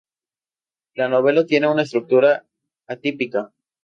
[0.95, 2.43] La novela tiene una estructura
[2.87, 3.51] atípica.